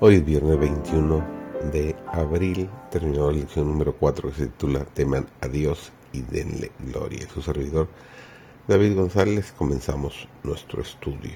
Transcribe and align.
Hoy 0.00 0.16
es 0.16 0.24
viernes 0.24 0.58
21 0.58 1.24
de 1.72 1.94
abril, 2.08 2.68
terminó 2.90 3.30
la 3.30 3.38
lección 3.38 3.68
número 3.68 3.94
4 3.94 4.28
que 4.28 4.34
se 4.34 4.46
titula 4.46 4.84
Teman 4.84 5.28
a 5.40 5.46
Dios 5.46 5.92
y 6.12 6.22
denle 6.22 6.72
gloria. 6.80 7.28
Su 7.32 7.40
servidor 7.40 7.86
David 8.66 8.96
González, 8.96 9.52
comenzamos 9.56 10.28
nuestro 10.42 10.82
estudio. 10.82 11.34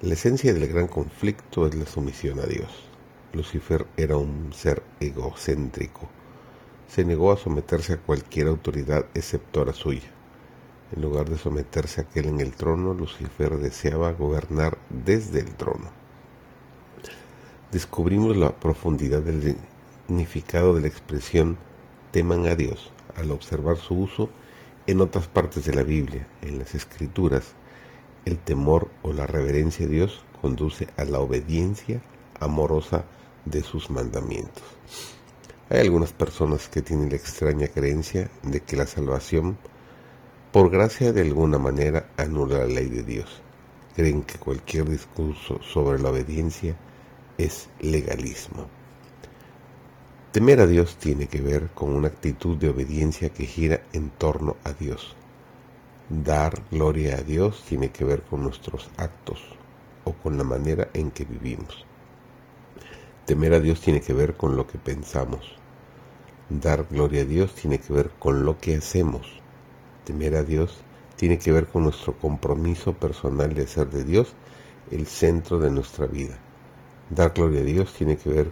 La 0.00 0.14
esencia 0.14 0.54
del 0.54 0.66
gran 0.66 0.88
conflicto 0.88 1.66
es 1.66 1.74
la 1.74 1.84
sumisión 1.84 2.40
a 2.40 2.46
Dios. 2.46 2.70
Lucifer 3.34 3.86
era 3.98 4.16
un 4.16 4.54
ser 4.54 4.82
egocéntrico. 4.98 6.08
Se 6.88 7.04
negó 7.04 7.32
a 7.32 7.36
someterse 7.36 7.92
a 7.92 7.98
cualquier 7.98 8.46
autoridad 8.46 9.04
excepto 9.12 9.62
la 9.62 9.74
suya. 9.74 10.10
En 10.96 11.02
lugar 11.02 11.28
de 11.28 11.36
someterse 11.36 12.00
a 12.00 12.04
aquel 12.04 12.28
en 12.28 12.40
el 12.40 12.52
trono, 12.52 12.94
Lucifer 12.94 13.58
deseaba 13.58 14.12
gobernar 14.12 14.78
desde 14.88 15.40
el 15.40 15.54
trono 15.54 16.03
descubrimos 17.74 18.36
la 18.36 18.54
profundidad 18.54 19.20
del 19.20 19.56
significado 20.06 20.76
de 20.76 20.82
la 20.82 20.86
expresión 20.86 21.58
teman 22.12 22.46
a 22.46 22.54
Dios 22.54 22.92
al 23.16 23.32
observar 23.32 23.78
su 23.78 23.98
uso 23.98 24.30
en 24.86 25.00
otras 25.00 25.26
partes 25.26 25.64
de 25.64 25.74
la 25.74 25.82
Biblia, 25.82 26.24
en 26.40 26.60
las 26.60 26.76
Escrituras. 26.76 27.46
El 28.24 28.38
temor 28.38 28.90
o 29.02 29.12
la 29.12 29.26
reverencia 29.26 29.86
a 29.86 29.88
Dios 29.88 30.22
conduce 30.40 30.86
a 30.96 31.04
la 31.04 31.18
obediencia 31.18 32.00
amorosa 32.38 33.06
de 33.44 33.64
sus 33.64 33.90
mandamientos. 33.90 34.62
Hay 35.68 35.80
algunas 35.80 36.12
personas 36.12 36.68
que 36.68 36.80
tienen 36.80 37.10
la 37.10 37.16
extraña 37.16 37.66
creencia 37.66 38.30
de 38.44 38.60
que 38.60 38.76
la 38.76 38.86
salvación, 38.86 39.58
por 40.52 40.70
gracia 40.70 41.12
de 41.12 41.22
alguna 41.22 41.58
manera, 41.58 42.08
anula 42.18 42.58
la 42.58 42.66
ley 42.66 42.86
de 42.86 43.02
Dios. 43.02 43.42
Creen 43.96 44.22
que 44.22 44.38
cualquier 44.38 44.88
discurso 44.88 45.60
sobre 45.60 46.00
la 46.00 46.10
obediencia 46.10 46.76
es 47.38 47.68
legalismo. 47.80 48.68
Temer 50.32 50.60
a 50.60 50.66
Dios 50.66 50.96
tiene 50.96 51.28
que 51.28 51.40
ver 51.40 51.68
con 51.74 51.94
una 51.94 52.08
actitud 52.08 52.56
de 52.56 52.68
obediencia 52.68 53.28
que 53.28 53.46
gira 53.46 53.82
en 53.92 54.10
torno 54.10 54.56
a 54.64 54.72
Dios. 54.72 55.14
Dar 56.08 56.62
gloria 56.70 57.16
a 57.16 57.22
Dios 57.22 57.64
tiene 57.68 57.90
que 57.90 58.04
ver 58.04 58.22
con 58.22 58.42
nuestros 58.42 58.90
actos 58.96 59.40
o 60.04 60.12
con 60.12 60.36
la 60.36 60.44
manera 60.44 60.88
en 60.92 61.10
que 61.10 61.24
vivimos. 61.24 61.86
Temer 63.26 63.54
a 63.54 63.60
Dios 63.60 63.80
tiene 63.80 64.00
que 64.00 64.12
ver 64.12 64.36
con 64.36 64.56
lo 64.56 64.66
que 64.66 64.76
pensamos. 64.76 65.56
Dar 66.50 66.86
gloria 66.90 67.22
a 67.22 67.24
Dios 67.24 67.54
tiene 67.54 67.78
que 67.78 67.92
ver 67.92 68.10
con 68.18 68.44
lo 68.44 68.58
que 68.58 68.76
hacemos. 68.76 69.40
Temer 70.04 70.36
a 70.36 70.42
Dios 70.42 70.82
tiene 71.16 71.38
que 71.38 71.52
ver 71.52 71.68
con 71.68 71.84
nuestro 71.84 72.18
compromiso 72.18 72.92
personal 72.92 73.54
de 73.54 73.62
hacer 73.62 73.88
de 73.88 74.04
Dios 74.04 74.34
el 74.90 75.06
centro 75.06 75.58
de 75.58 75.70
nuestra 75.70 76.06
vida. 76.06 76.38
Dar 77.10 77.32
gloria 77.34 77.60
a 77.60 77.64
Dios 77.64 77.92
tiene 77.92 78.16
que 78.16 78.30
ver 78.30 78.50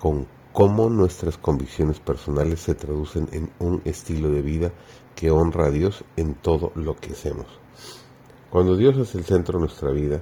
con 0.00 0.26
cómo 0.52 0.88
nuestras 0.90 1.36
convicciones 1.38 2.00
personales 2.00 2.60
se 2.60 2.74
traducen 2.74 3.28
en 3.32 3.50
un 3.58 3.82
estilo 3.84 4.30
de 4.30 4.42
vida 4.42 4.72
que 5.14 5.30
honra 5.30 5.66
a 5.66 5.70
Dios 5.70 6.04
en 6.16 6.34
todo 6.34 6.72
lo 6.74 6.96
que 6.96 7.12
hacemos. 7.12 7.46
Cuando 8.50 8.76
Dios 8.76 8.96
es 8.96 9.14
el 9.14 9.24
centro 9.24 9.58
de 9.58 9.66
nuestra 9.66 9.90
vida, 9.90 10.20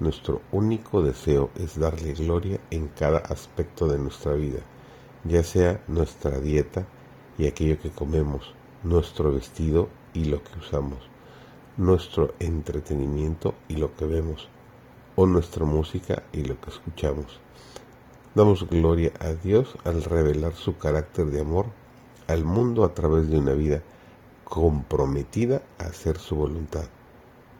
nuestro 0.00 0.40
único 0.52 1.02
deseo 1.02 1.50
es 1.54 1.78
darle 1.78 2.14
gloria 2.14 2.58
en 2.70 2.88
cada 2.88 3.18
aspecto 3.18 3.86
de 3.86 3.98
nuestra 3.98 4.32
vida, 4.32 4.60
ya 5.24 5.44
sea 5.44 5.82
nuestra 5.86 6.40
dieta 6.40 6.86
y 7.38 7.46
aquello 7.46 7.78
que 7.78 7.90
comemos, 7.90 8.54
nuestro 8.82 9.32
vestido 9.32 9.88
y 10.12 10.24
lo 10.24 10.42
que 10.42 10.58
usamos, 10.58 10.98
nuestro 11.76 12.34
entretenimiento 12.38 13.54
y 13.68 13.76
lo 13.76 13.94
que 13.94 14.06
vemos, 14.06 14.48
o 15.16 15.26
nuestra 15.26 15.64
música 15.64 16.22
y 16.32 16.44
lo 16.44 16.60
que 16.60 16.70
escuchamos. 16.70 17.40
Damos 18.34 18.68
gloria 18.68 19.12
a 19.20 19.32
Dios 19.32 19.76
al 19.84 20.02
revelar 20.02 20.54
su 20.54 20.76
carácter 20.76 21.26
de 21.26 21.40
amor 21.40 21.66
al 22.26 22.44
mundo 22.44 22.84
a 22.84 22.94
través 22.94 23.28
de 23.28 23.38
una 23.38 23.52
vida 23.52 23.82
comprometida 24.44 25.62
a 25.78 25.84
hacer 25.84 26.18
su 26.18 26.36
voluntad. 26.36 26.84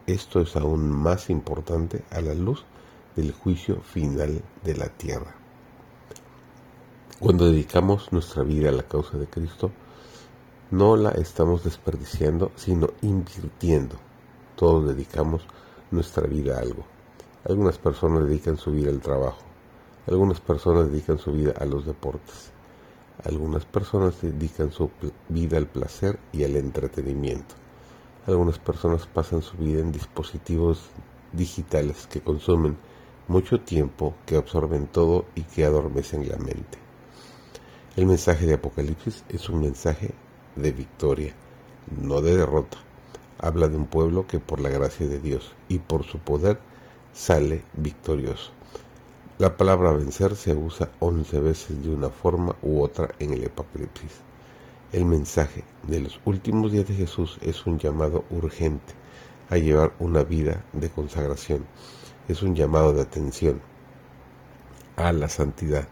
Esto 0.06 0.40
es 0.40 0.56
aún 0.56 0.90
más 0.90 1.30
importante 1.30 2.04
a 2.10 2.20
la 2.20 2.34
luz 2.34 2.64
del 3.16 3.32
juicio 3.32 3.80
final 3.80 4.42
de 4.62 4.76
la 4.76 4.88
tierra. 4.88 5.34
Cuando 7.18 7.46
dedicamos 7.46 8.12
nuestra 8.12 8.42
vida 8.42 8.68
a 8.68 8.72
la 8.72 8.82
causa 8.82 9.16
de 9.16 9.26
Cristo, 9.26 9.70
no 10.70 10.96
la 10.96 11.10
estamos 11.10 11.62
desperdiciando, 11.62 12.50
sino 12.56 12.88
invirtiendo. 13.02 13.96
Todos 14.56 14.88
dedicamos 14.88 15.46
nuestra 15.90 16.26
vida 16.26 16.56
a 16.56 16.60
algo. 16.60 16.93
Algunas 17.46 17.76
personas 17.76 18.26
dedican 18.26 18.56
su 18.56 18.72
vida 18.72 18.88
al 18.88 19.02
trabajo. 19.02 19.42
Algunas 20.06 20.40
personas 20.40 20.90
dedican 20.90 21.18
su 21.18 21.30
vida 21.30 21.52
a 21.58 21.66
los 21.66 21.84
deportes. 21.84 22.50
Algunas 23.22 23.66
personas 23.66 24.22
dedican 24.22 24.72
su 24.72 24.90
vida 25.28 25.58
al 25.58 25.66
placer 25.66 26.18
y 26.32 26.44
al 26.44 26.56
entretenimiento. 26.56 27.54
Algunas 28.26 28.58
personas 28.58 29.06
pasan 29.06 29.42
su 29.42 29.58
vida 29.58 29.80
en 29.80 29.92
dispositivos 29.92 30.88
digitales 31.34 32.06
que 32.06 32.22
consumen 32.22 32.78
mucho 33.28 33.60
tiempo, 33.60 34.14
que 34.24 34.36
absorben 34.36 34.86
todo 34.86 35.26
y 35.34 35.42
que 35.42 35.66
adormecen 35.66 36.26
la 36.26 36.38
mente. 36.38 36.78
El 37.94 38.06
mensaje 38.06 38.46
de 38.46 38.54
Apocalipsis 38.54 39.22
es 39.28 39.50
un 39.50 39.60
mensaje 39.60 40.14
de 40.56 40.72
victoria, 40.72 41.34
no 42.00 42.22
de 42.22 42.36
derrota. 42.38 42.78
Habla 43.38 43.68
de 43.68 43.76
un 43.76 43.86
pueblo 43.86 44.26
que 44.26 44.40
por 44.40 44.60
la 44.60 44.70
gracia 44.70 45.06
de 45.06 45.20
Dios 45.20 45.52
y 45.68 45.78
por 45.78 46.04
su 46.04 46.18
poder 46.18 46.58
sale 47.14 47.62
victorioso. 47.74 48.50
La 49.38 49.56
palabra 49.56 49.92
vencer 49.92 50.34
se 50.34 50.52
usa 50.52 50.90
once 50.98 51.38
veces 51.38 51.82
de 51.82 51.90
una 51.90 52.10
forma 52.10 52.56
u 52.60 52.82
otra 52.82 53.14
en 53.20 53.32
el 53.32 53.46
Apocalipsis. 53.46 54.10
El 54.92 55.04
mensaje 55.04 55.62
de 55.84 56.00
los 56.00 56.20
últimos 56.24 56.72
días 56.72 56.88
de 56.88 56.94
Jesús 56.94 57.38
es 57.40 57.66
un 57.66 57.78
llamado 57.78 58.24
urgente 58.30 58.92
a 59.48 59.56
llevar 59.56 59.92
una 60.00 60.24
vida 60.24 60.64
de 60.72 60.90
consagración. 60.90 61.64
Es 62.26 62.42
un 62.42 62.56
llamado 62.56 62.92
de 62.92 63.02
atención 63.02 63.60
a 64.96 65.12
la 65.12 65.28
santidad. 65.28 65.86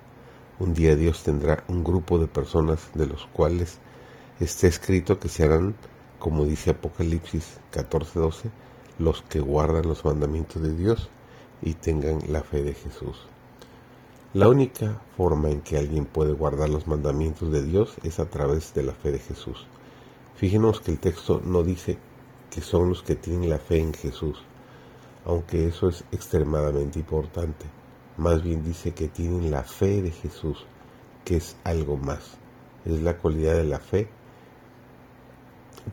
Un 0.59 0.75
día 0.75 0.97
Dios 0.97 1.23
tendrá 1.23 1.63
un 1.69 1.85
grupo 1.85 2.19
de 2.19 2.27
personas 2.27 2.91
de 2.95 3.07
los 3.07 3.27
cuales 3.27 3.79
está 4.41 4.67
escrito 4.67 5.21
que 5.21 5.29
serán, 5.29 5.77
como 6.19 6.45
dice 6.45 6.71
Apocalipsis 6.71 7.59
14:12, 7.73 8.51
los 8.99 9.23
que 9.23 9.41
guardan 9.41 9.89
los 9.89 10.05
mandamientos 10.05 10.63
de 10.63 10.75
Dios 10.75 11.09
y 11.61 11.75
tengan 11.75 12.21
la 12.29 12.43
fe 12.43 12.63
de 12.63 12.75
Jesús. 12.75 13.27
La 14.35 14.49
única 14.49 15.01
forma 15.17 15.51
en 15.51 15.61
que 15.61 15.77
alguien 15.77 16.07
puede 16.07 16.33
guardar 16.33 16.71
los 16.71 16.87
mandamientos 16.87 17.53
de 17.53 17.63
Dios 17.63 17.97
es 18.03 18.19
a 18.19 18.31
través 18.31 18.73
de 18.75 18.83
la 18.83 18.93
fe 18.93 19.13
de 19.13 19.19
Jesús. 19.19 19.67
Fíjenos 20.37 20.81
que 20.81 20.91
el 20.91 20.99
texto 20.99 21.43
no 21.45 21.63
dice 21.63 21.99
que 22.51 22.61
son 22.61 22.89
los 22.89 23.03
que 23.03 23.15
tienen 23.15 23.51
la 23.51 23.59
fe 23.59 23.79
en 23.79 23.93
Jesús, 23.93 24.43
aunque 25.25 25.67
eso 25.67 25.89
es 25.89 26.05
extremadamente 26.13 26.99
importante. 26.99 27.67
Más 28.17 28.43
bien 28.43 28.65
dice 28.65 28.93
que 28.93 29.09
tienen 29.09 29.51
la 29.51 29.63
fe 29.63 30.03
de 30.03 30.11
Jesús, 30.11 30.67
que 31.25 31.37
es 31.37 31.57
algo 31.65 31.97
más. 31.97 32.39
Es 32.85 33.01
la 33.03 33.17
cualidad 33.19 33.55
de 33.55 33.65
la 33.65 33.79
fe 33.79 34.09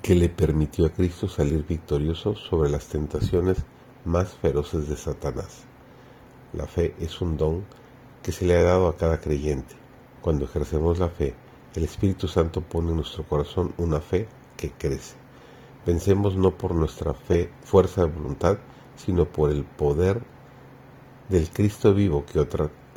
que 0.02 0.16
le 0.16 0.30
permitió 0.30 0.86
a 0.86 0.92
Cristo 0.92 1.28
salir 1.28 1.66
victorioso 1.66 2.36
sobre 2.36 2.70
las 2.70 2.88
tentaciones 2.88 3.58
más 4.06 4.30
feroces 4.36 4.88
de 4.88 4.96
Satanás. 4.96 5.64
La 6.54 6.66
fe 6.66 6.96
es 7.00 7.22
un 7.22 7.38
don 7.38 7.66
que 8.24 8.32
se 8.32 8.46
le 8.46 8.58
ha 8.58 8.64
dado 8.64 8.88
a 8.88 8.98
cada 8.98 9.20
creyente. 9.20 9.76
Cuando 10.22 10.46
ejercemos 10.46 11.00
la 11.00 11.10
fe, 11.10 11.36
el 11.76 11.84
Espíritu 11.84 12.28
Santo 12.28 12.62
pone 12.62 12.90
en 12.90 12.98
nuestro 12.98 13.24
corazón 13.24 13.74
una 13.78 14.00
fe 14.00 14.28
que 14.58 14.72
crece. 14.72 15.16
Pensemos 15.86 16.36
no 16.36 16.58
por 16.58 16.76
nuestra 16.76 17.14
fe, 17.14 17.52
fuerza 17.64 18.02
de 18.02 18.12
voluntad, 18.12 18.58
sino 18.96 19.26
por 19.26 19.52
el 19.52 19.64
poder 19.64 20.22
del 21.30 21.50
Cristo 21.50 21.94
vivo 21.94 22.26
que, 22.26 22.48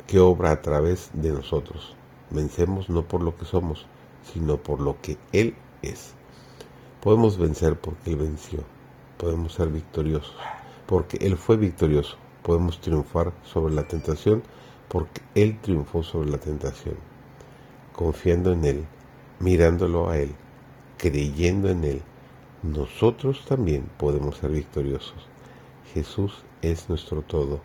que 0.05 0.19
obra 0.19 0.51
a 0.51 0.61
través 0.61 1.09
de 1.13 1.31
nosotros. 1.31 1.95
Vencemos 2.29 2.89
no 2.89 3.07
por 3.07 3.21
lo 3.21 3.35
que 3.35 3.45
somos, 3.45 3.87
sino 4.33 4.57
por 4.57 4.81
lo 4.81 4.99
que 5.01 5.17
Él 5.31 5.55
es. 5.81 6.15
Podemos 7.03 7.37
vencer 7.37 7.77
porque 7.77 8.11
Él 8.11 8.15
venció. 8.15 8.63
Podemos 9.17 9.51
ser 9.51 9.67
victoriosos 9.67 10.33
porque 10.87 11.17
Él 11.17 11.35
fue 11.35 11.57
victorioso. 11.57 12.15
Podemos 12.43 12.79
triunfar 12.79 13.33
sobre 13.43 13.73
la 13.73 13.85
tentación 13.85 14.41
porque 14.87 15.21
Él 15.35 15.59
triunfó 15.61 16.01
sobre 16.01 16.29
la 16.29 16.37
tentación. 16.37 16.95
Confiando 17.91 18.53
en 18.53 18.63
Él, 18.63 18.85
mirándolo 19.41 20.09
a 20.09 20.17
Él, 20.17 20.33
creyendo 20.97 21.67
en 21.67 21.83
Él, 21.83 22.01
nosotros 22.61 23.43
también 23.45 23.89
podemos 23.97 24.37
ser 24.37 24.51
victoriosos. 24.51 25.27
Jesús 25.93 26.45
es 26.61 26.87
nuestro 26.87 27.21
todo 27.21 27.59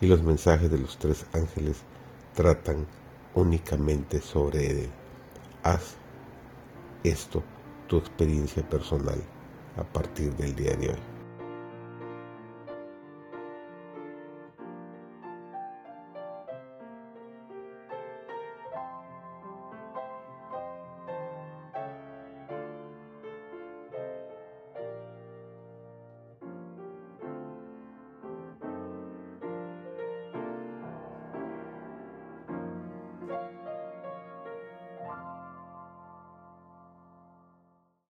y 0.00 0.06
los 0.06 0.22
mensajes 0.22 0.70
de 0.70 0.78
los 0.78 0.98
tres 0.98 1.26
ángeles 1.32 1.82
tratan 2.32 2.86
únicamente 3.34 4.20
sobre 4.20 4.70
Él. 4.70 4.90
Haz 5.64 5.96
esto 7.02 7.42
tu 7.86 7.98
experiencia 7.98 8.62
personal 8.68 9.20
a 9.76 9.84
partir 9.84 10.34
del 10.36 10.54
día 10.54 10.74
de 10.76 10.90
hoy. 10.90 11.13